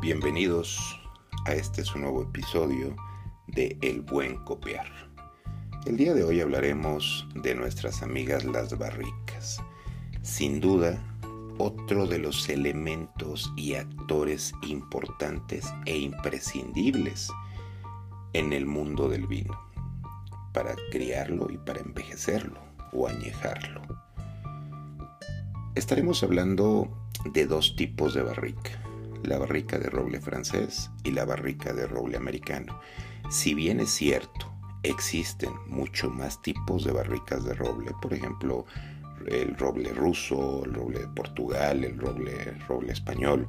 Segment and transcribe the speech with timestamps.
[0.00, 0.98] Bienvenidos
[1.44, 2.96] a este su nuevo episodio
[3.48, 4.86] de El Buen Copiar.
[5.84, 9.62] El día de hoy hablaremos de nuestras amigas las barricas.
[10.22, 10.98] Sin duda,
[11.58, 17.30] otro de los elementos y actores importantes e imprescindibles
[18.32, 19.60] en el mundo del vino,
[20.54, 22.58] para criarlo y para envejecerlo
[22.94, 23.82] o añejarlo.
[25.74, 26.88] Estaremos hablando
[27.34, 28.79] de dos tipos de barrica,
[29.22, 32.80] la barrica de roble francés y la barrica de roble americano.
[33.30, 34.52] Si bien es cierto,
[34.82, 38.66] existen mucho más tipos de barricas de roble, por ejemplo,
[39.26, 43.46] el roble ruso, el roble de Portugal, el roble, roble español.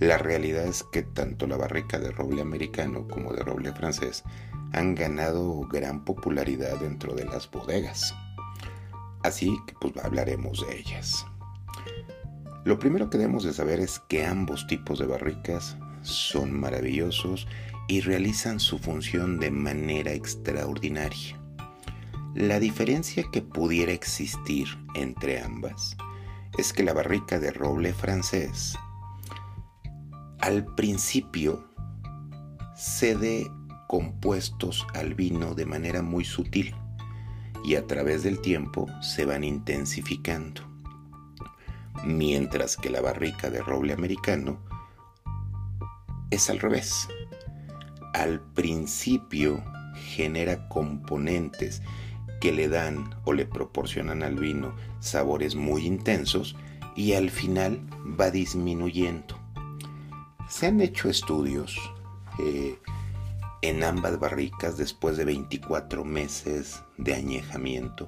[0.00, 4.24] La realidad es que tanto la barrica de roble americano como de roble francés
[4.72, 8.14] han ganado gran popularidad dentro de las bodegas.
[9.22, 11.26] Así que pues hablaremos de ellas.
[12.66, 17.46] Lo primero que debemos de saber es que ambos tipos de barricas son maravillosos
[17.86, 21.40] y realizan su función de manera extraordinaria.
[22.34, 25.96] La diferencia que pudiera existir entre ambas
[26.58, 28.76] es que la barrica de roble francés
[30.40, 31.70] al principio
[32.74, 33.48] cede
[33.86, 36.74] compuestos al vino de manera muy sutil
[37.64, 40.75] y a través del tiempo se van intensificando.
[42.06, 44.60] Mientras que la barrica de roble americano
[46.30, 47.08] es al revés.
[48.14, 49.60] Al principio
[49.96, 51.82] genera componentes
[52.40, 56.54] que le dan o le proporcionan al vino sabores muy intensos
[56.94, 57.84] y al final
[58.20, 59.36] va disminuyendo.
[60.48, 61.76] Se han hecho estudios
[62.38, 62.78] eh,
[63.62, 68.06] en ambas barricas después de 24 meses de añejamiento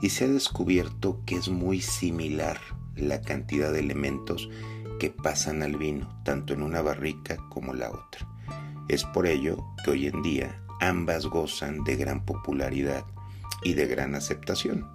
[0.00, 2.58] y se ha descubierto que es muy similar
[2.96, 4.48] la cantidad de elementos
[4.98, 8.26] que pasan al vino, tanto en una barrica como la otra.
[8.88, 13.04] Es por ello que hoy en día ambas gozan de gran popularidad
[13.62, 14.86] y de gran aceptación.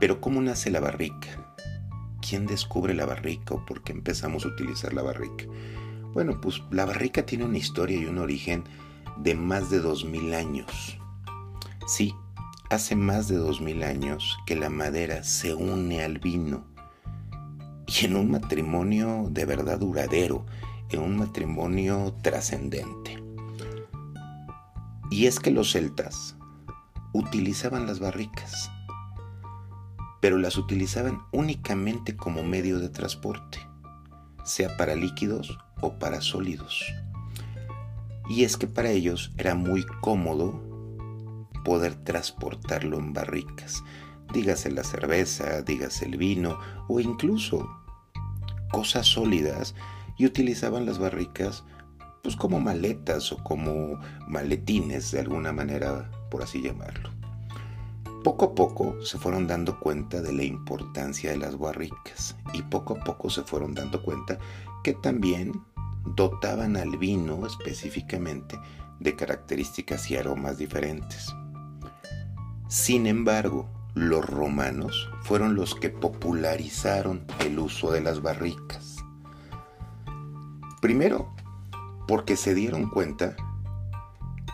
[0.00, 1.54] Pero ¿cómo nace la barrica?
[2.20, 5.44] ¿Quién descubre la barrica o por qué empezamos a utilizar la barrica?
[6.12, 8.64] Bueno, pues la barrica tiene una historia y un origen
[9.18, 10.98] de más de 2000 años.
[11.86, 12.14] Sí,
[12.70, 16.66] hace más de 2000 años que la madera se une al vino
[17.86, 20.44] y en un matrimonio de verdad duradero,
[20.90, 23.22] en un matrimonio trascendente.
[25.10, 26.36] Y es que los celtas
[27.14, 28.70] utilizaban las barricas,
[30.20, 33.58] pero las utilizaban únicamente como medio de transporte,
[34.44, 36.84] sea para líquidos o para sólidos.
[38.28, 40.67] Y es que para ellos era muy cómodo
[41.68, 43.84] poder transportarlo en barricas,
[44.32, 46.58] dígase la cerveza, dígase el vino
[46.88, 47.68] o incluso
[48.72, 49.74] cosas sólidas
[50.16, 51.64] y utilizaban las barricas
[52.22, 57.10] pues como maletas o como maletines de alguna manera por así llamarlo.
[58.24, 62.94] Poco a poco se fueron dando cuenta de la importancia de las barricas y poco
[62.94, 64.38] a poco se fueron dando cuenta
[64.82, 65.52] que también
[66.16, 68.58] dotaban al vino específicamente
[69.00, 71.34] de características y aromas diferentes.
[72.68, 78.96] Sin embargo, los romanos fueron los que popularizaron el uso de las barricas.
[80.82, 81.34] Primero,
[82.06, 83.36] porque se dieron cuenta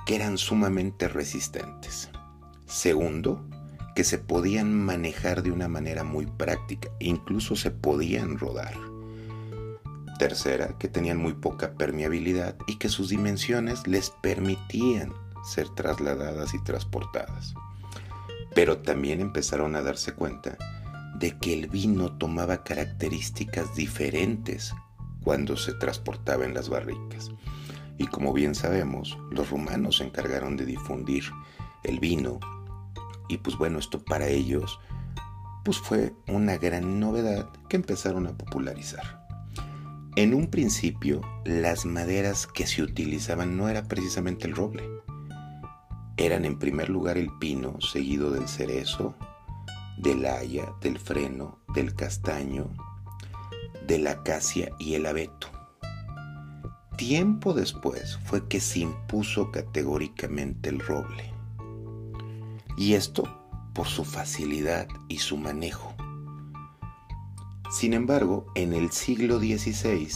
[0.07, 2.09] que eran sumamente resistentes.
[2.67, 3.45] Segundo,
[3.97, 8.75] que se podían manejar de una manera muy práctica, incluso se podían rodar.
[10.21, 15.13] Tercera, que tenían muy poca permeabilidad y que sus dimensiones les permitían
[15.45, 17.55] ser trasladadas y transportadas.
[18.55, 20.57] Pero también empezaron a darse cuenta
[21.19, 24.75] de que el vino tomaba características diferentes
[25.23, 27.31] cuando se transportaba en las barricas.
[27.99, 31.25] Y como bien sabemos, los romanos se encargaron de difundir
[31.85, 32.41] el vino.
[33.29, 34.79] Y pues bueno, esto para ellos
[35.65, 39.25] pues fue una gran novedad que empezaron a popularizar.
[40.17, 44.85] En un principio, las maderas que se utilizaban no era precisamente el roble.
[46.17, 49.15] Eran en primer lugar el pino, seguido del cerezo,
[49.99, 52.71] del haya, del freno, del castaño,
[53.87, 55.49] de la acacia y el abeto.
[56.97, 61.33] Tiempo después fue que se impuso categóricamente el roble.
[62.77, 63.25] Y esto
[63.75, 65.95] por su facilidad y su manejo.
[67.71, 70.09] Sin embargo, en el siglo XVI,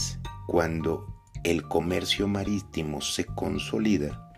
[0.47, 1.13] cuando
[1.43, 4.28] el comercio marítimo se consolida,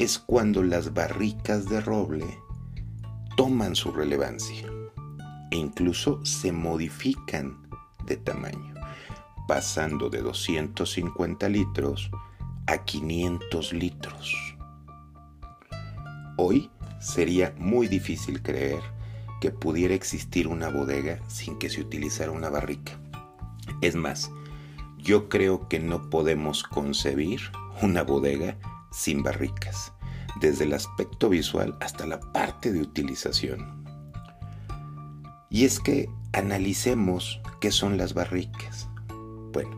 [0.00, 2.24] es cuando las barricas de roble
[3.36, 4.66] toman su relevancia
[5.50, 7.68] e incluso se modifican
[8.06, 8.72] de tamaño
[9.46, 12.10] pasando de 250 litros
[12.66, 14.34] a 500 litros.
[16.38, 18.80] Hoy sería muy difícil creer
[19.42, 22.92] que pudiera existir una bodega sin que se utilizara una barrica.
[23.82, 24.30] Es más,
[24.96, 27.42] yo creo que no podemos concebir
[27.82, 28.56] una bodega
[28.90, 29.92] sin barricas,
[30.40, 33.84] desde el aspecto visual hasta la parte de utilización.
[35.48, 38.88] Y es que analicemos qué son las barricas.
[39.52, 39.76] Bueno,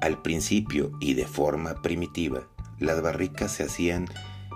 [0.00, 2.46] al principio y de forma primitiva,
[2.78, 4.06] las barricas se hacían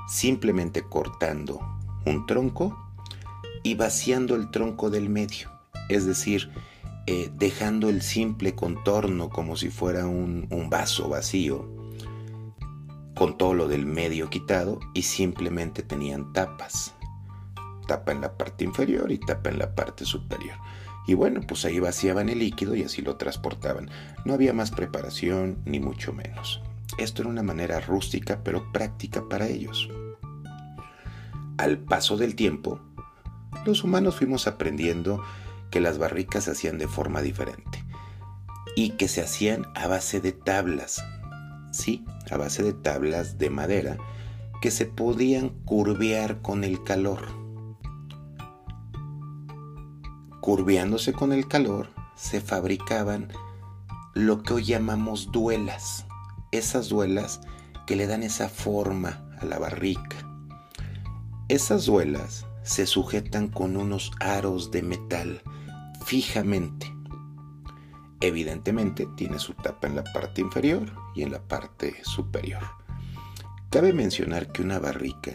[0.08, 1.60] simplemente cortando
[2.06, 2.76] un tronco
[3.62, 5.50] y vaciando el tronco del medio,
[5.88, 6.50] es decir,
[7.06, 11.79] eh, dejando el simple contorno como si fuera un, un vaso vacío,
[13.20, 16.94] con todo lo del medio quitado y simplemente tenían tapas,
[17.86, 20.56] tapa en la parte inferior y tapa en la parte superior.
[21.06, 23.90] Y bueno, pues ahí vaciaban el líquido y así lo transportaban.
[24.24, 26.62] No había más preparación ni mucho menos.
[26.96, 29.90] Esto era una manera rústica pero práctica para ellos.
[31.58, 32.80] Al paso del tiempo,
[33.66, 35.22] los humanos fuimos aprendiendo
[35.70, 37.84] que las barricas se hacían de forma diferente
[38.76, 41.04] y que se hacían a base de tablas,
[41.70, 43.98] sí, a base de tablas de madera
[44.60, 47.26] que se podían curvear con el calor.
[50.40, 53.28] Curveándose con el calor, se fabricaban
[54.14, 56.06] lo que hoy llamamos duelas.
[56.52, 57.40] Esas duelas
[57.86, 60.16] que le dan esa forma a la barrica.
[61.48, 65.42] Esas duelas se sujetan con unos aros de metal
[66.04, 66.99] fijamente.
[68.20, 72.62] Evidentemente tiene su tapa en la parte inferior y en la parte superior.
[73.70, 75.32] Cabe mencionar que una barrica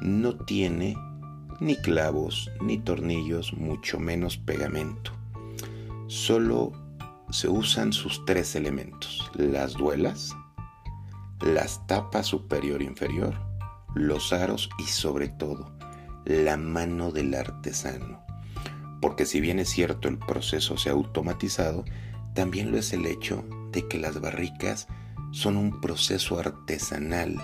[0.00, 0.96] no tiene
[1.60, 5.12] ni clavos, ni tornillos, mucho menos pegamento.
[6.06, 6.72] Solo
[7.30, 10.36] se usan sus tres elementos, las duelas,
[11.40, 13.34] las tapas superior e inferior,
[13.94, 15.72] los aros y sobre todo
[16.24, 18.24] la mano del artesano.
[19.00, 21.84] Porque si bien es cierto el proceso se ha automatizado,
[22.34, 24.88] también lo es el hecho de que las barricas
[25.30, 27.36] son un proceso artesanal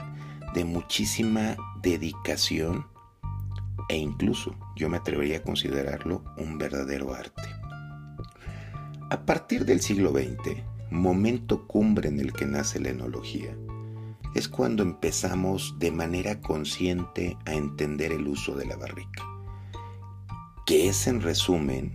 [0.55, 2.87] de muchísima dedicación
[3.89, 7.43] e incluso yo me atrevería a considerarlo un verdadero arte.
[9.11, 13.55] A partir del siglo XX, momento cumbre en el que nace la enología,
[14.35, 19.23] es cuando empezamos de manera consciente a entender el uso de la barrica,
[20.67, 21.93] que es en resumen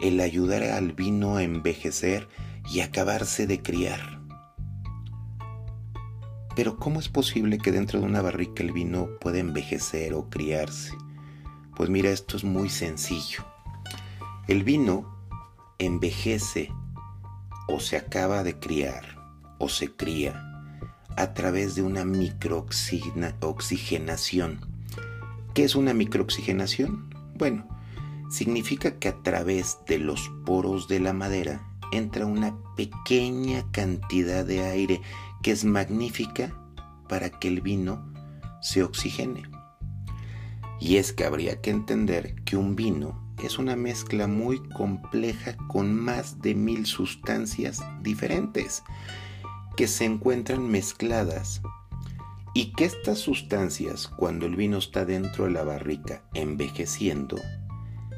[0.00, 2.28] el ayudar al vino a envejecer
[2.70, 4.20] y acabarse de criar.
[6.56, 10.92] Pero ¿cómo es posible que dentro de una barrica el vino pueda envejecer o criarse?
[11.76, 13.44] Pues mira, esto es muy sencillo.
[14.46, 15.18] El vino
[15.78, 16.70] envejece
[17.68, 19.16] o se acaba de criar
[19.58, 20.40] o se cría
[21.16, 24.60] a través de una microoxigenación.
[25.54, 27.10] ¿Qué es una microoxigenación?
[27.36, 27.73] Bueno,
[28.34, 34.64] significa que a través de los poros de la madera entra una pequeña cantidad de
[34.64, 35.00] aire
[35.40, 36.52] que es magnífica
[37.08, 38.12] para que el vino
[38.60, 39.44] se oxigene.
[40.80, 45.94] Y es que habría que entender que un vino es una mezcla muy compleja con
[45.94, 48.82] más de mil sustancias diferentes
[49.76, 51.62] que se encuentran mezcladas
[52.52, 57.36] y que estas sustancias cuando el vino está dentro de la barrica envejeciendo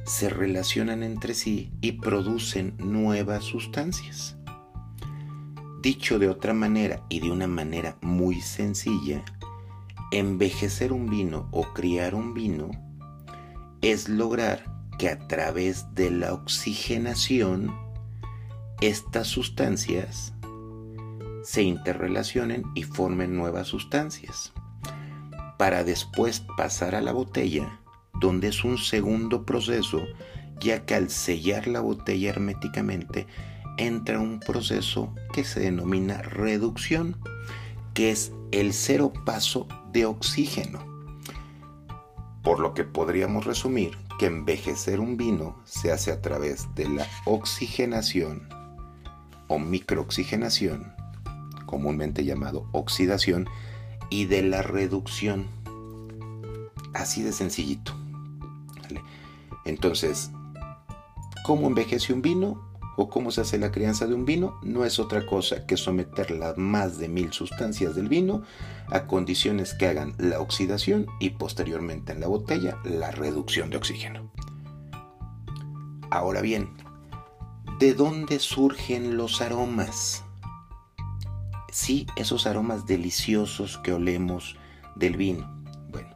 [0.07, 4.37] se relacionan entre sí y producen nuevas sustancias.
[5.83, 9.25] Dicho de otra manera y de una manera muy sencilla,
[10.13, 12.71] envejecer un vino o criar un vino
[13.83, 14.65] es lograr
[14.97, 17.75] que a través de la oxigenación
[18.81, 20.33] estas sustancias
[21.43, 24.53] se interrelacionen y formen nuevas sustancias,
[25.59, 27.81] para después pasar a la botella,
[28.21, 30.03] donde es un segundo proceso,
[30.61, 33.27] ya que al sellar la botella herméticamente
[33.79, 37.17] entra un proceso que se denomina reducción,
[37.95, 40.85] que es el cero paso de oxígeno.
[42.43, 47.07] Por lo que podríamos resumir que envejecer un vino se hace a través de la
[47.25, 48.49] oxigenación
[49.49, 50.95] o microoxigenación,
[51.67, 53.49] comúnmente llamado oxidación,
[54.11, 55.47] y de la reducción.
[56.95, 58.06] Así de sencillito.
[59.67, 60.31] Entonces,
[61.45, 62.65] ¿cómo envejece un vino?
[62.99, 66.31] o cómo se hace la crianza de un vino no es otra cosa que someter
[66.31, 68.41] las más de mil sustancias del vino
[68.87, 74.33] a condiciones que hagan la oxidación y posteriormente en la botella la reducción de oxígeno.
[76.09, 76.71] Ahora bien,
[77.79, 80.25] ¿De dónde surgen los aromas?
[81.71, 84.57] Sí, esos aromas deliciosos que olemos
[84.95, 85.63] del vino.
[85.91, 86.09] Bueno,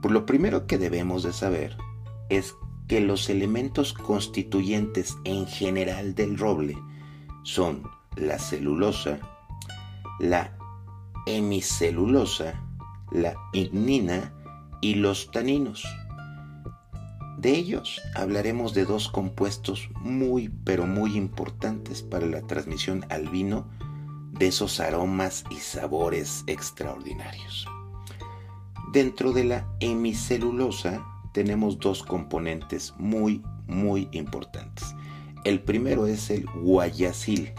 [0.00, 1.76] por lo primero que debemos de saber
[2.28, 2.54] es
[2.88, 6.76] que los elementos constituyentes en general del roble
[7.42, 7.82] son
[8.16, 9.18] la celulosa,
[10.20, 10.56] la
[11.26, 12.62] hemicelulosa,
[13.10, 14.32] la ignina
[14.80, 15.84] y los taninos.
[17.38, 23.68] De ellos hablaremos de dos compuestos muy pero muy importantes para la transmisión al vino
[24.32, 27.66] de esos aromas y sabores extraordinarios.
[28.92, 31.04] Dentro de la hemicelulosa
[31.36, 34.96] tenemos dos componentes muy muy importantes.
[35.44, 37.52] El primero es el guayacil,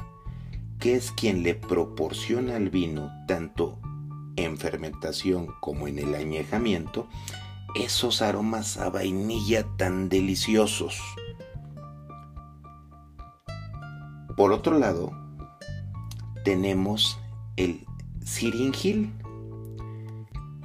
[0.80, 3.78] que es quien le proporciona al vino tanto
[4.36, 7.08] en fermentación como en el añejamiento
[7.76, 11.00] esos aromas a vainilla tan deliciosos.
[14.36, 15.12] Por otro lado,
[16.44, 17.20] tenemos
[17.58, 17.86] el
[18.26, 19.14] siringil.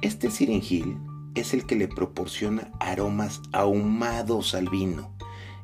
[0.01, 0.97] Este siringil
[1.35, 5.11] es el que le proporciona aromas ahumados al vino.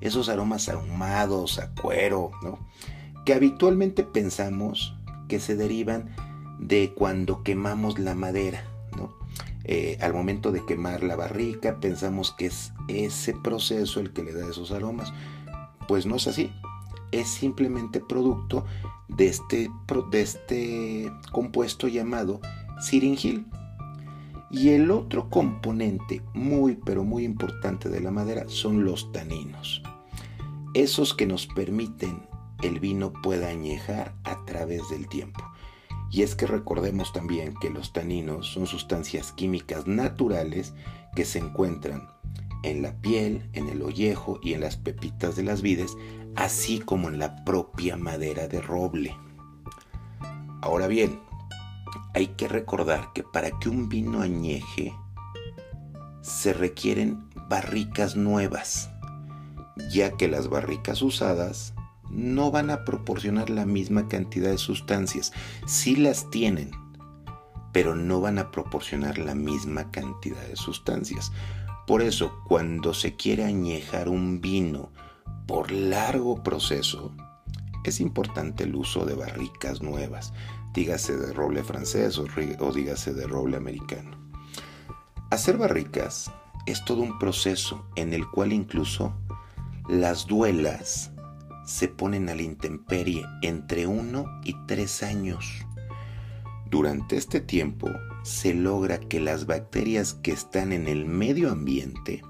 [0.01, 2.59] Esos aromas ahumados a cuero, ¿no?
[3.25, 4.95] Que habitualmente pensamos
[5.27, 6.09] que se derivan
[6.59, 8.63] de cuando quemamos la madera,
[8.97, 9.13] ¿no?
[9.65, 14.33] Eh, al momento de quemar la barrica pensamos que es ese proceso el que le
[14.33, 15.13] da esos aromas.
[15.87, 16.51] Pues no es así.
[17.11, 18.65] Es simplemente producto
[19.07, 19.69] de este,
[20.11, 22.39] de este compuesto llamado
[22.81, 23.45] siringil.
[24.51, 29.83] Y el otro componente muy pero muy importante de la madera son los taninos.
[30.73, 32.27] Esos que nos permiten
[32.63, 35.43] el vino pueda añejar a través del tiempo.
[36.11, 40.73] Y es que recordemos también que los taninos son sustancias químicas naturales
[41.15, 42.07] que se encuentran
[42.63, 45.95] en la piel, en el ollejo y en las pepitas de las vides,
[46.35, 49.15] así como en la propia madera de roble.
[50.61, 51.19] Ahora bien,
[52.13, 54.93] hay que recordar que para que un vino añeje
[56.21, 58.89] se requieren barricas nuevas,
[59.91, 61.73] ya que las barricas usadas
[62.09, 65.31] no van a proporcionar la misma cantidad de sustancias.
[65.67, 66.71] Sí las tienen,
[67.71, 71.31] pero no van a proporcionar la misma cantidad de sustancias.
[71.87, 74.91] Por eso, cuando se quiere añejar un vino
[75.47, 77.15] por largo proceso,
[77.83, 80.33] es importante el uso de barricas nuevas,
[80.73, 84.17] dígase de roble francés o, dígase de roble americano.
[85.31, 86.31] Hacer barricas
[86.65, 89.13] es todo un proceso en el cual incluso
[89.87, 91.11] las duelas
[91.65, 95.45] se ponen a la intemperie entre uno y tres años.
[96.69, 97.89] Durante este tiempo
[98.23, 102.21] se logra que las bacterias que están en el medio ambiente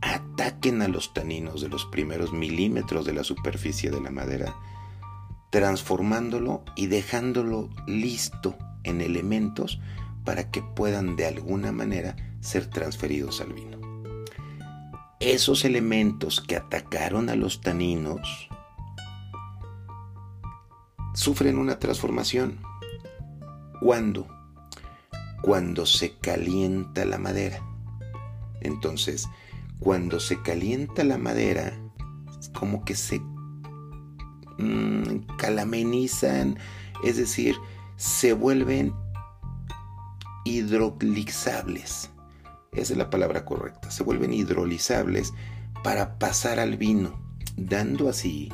[0.00, 4.54] ataquen a los taninos de los primeros milímetros de la superficie de la madera,
[5.50, 9.80] transformándolo y dejándolo listo en elementos
[10.24, 13.78] para que puedan de alguna manera ser transferidos al vino.
[15.18, 18.48] Esos elementos que atacaron a los taninos
[21.14, 22.60] sufren una transformación.
[23.80, 24.26] ¿Cuándo?
[25.42, 27.62] Cuando se calienta la madera.
[28.60, 29.28] Entonces,
[29.78, 31.78] cuando se calienta la madera,
[32.54, 33.20] como que se
[34.60, 36.58] mm, calamenizan,
[37.04, 37.56] es decir,
[37.96, 38.94] se vuelven
[40.44, 42.10] hidrolizables.
[42.72, 43.90] Esa es la palabra correcta.
[43.90, 45.32] Se vuelven hidrolizables
[45.82, 47.18] para pasar al vino,
[47.56, 48.50] dando así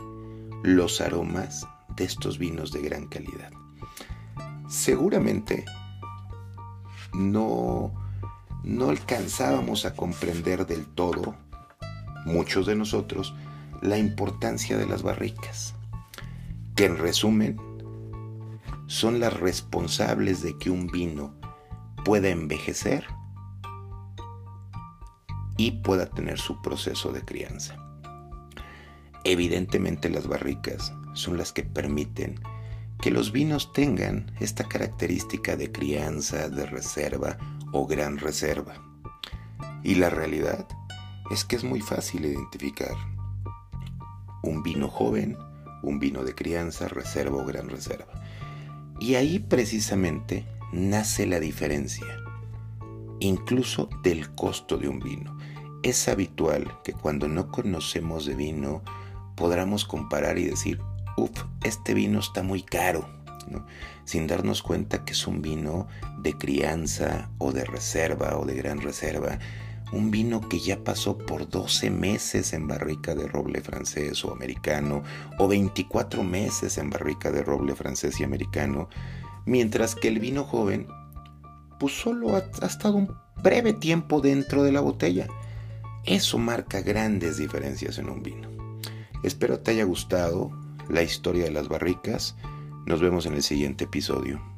[0.63, 3.51] los aromas de estos vinos de gran calidad.
[4.69, 5.65] Seguramente
[7.15, 7.93] no,
[8.65, 11.37] no alcanzábamos a comprender del todo,
[12.25, 13.35] muchos de nosotros,
[13.83, 15.75] la importancia de las barricas,
[16.77, 17.57] que en resumen
[18.87, 21.35] son las responsables de que un vino
[22.05, 23.05] pueda envejecer
[25.57, 27.77] y pueda tener su proceso de crianza.
[29.25, 32.39] Evidentemente las barricas son las que permiten
[33.01, 37.39] que los vinos tengan esta característica de crianza, de reserva
[37.73, 38.75] o gran reserva.
[39.83, 40.67] Y la realidad
[41.31, 42.95] es que es muy fácil identificar
[44.43, 45.37] un vino joven,
[45.83, 48.13] un vino de crianza, reserva o gran reserva.
[48.99, 52.07] Y ahí precisamente nace la diferencia,
[53.21, 55.37] incluso del costo de un vino.
[55.83, 58.83] Es habitual que cuando no conocemos de vino
[59.37, 60.81] podamos comparar y decir,
[61.17, 63.09] uff, este vino está muy caro,
[64.05, 65.87] sin darnos cuenta que es un vino
[66.19, 69.39] de crianza o de reserva o de gran reserva
[69.93, 75.03] un vino que ya pasó por 12 meses en barrica de roble francés o americano,
[75.39, 78.89] o 24 meses en barrica de roble francés y americano,
[79.45, 80.87] mientras que el vino joven,
[81.79, 85.29] pues solo ha, ha estado un breve tiempo dentro de la botella.
[86.05, 88.49] Eso marca grandes diferencias en un vino.
[89.23, 90.51] Espero te haya gustado
[90.89, 92.37] la historia de las barricas.
[92.87, 94.56] Nos vemos en el siguiente episodio.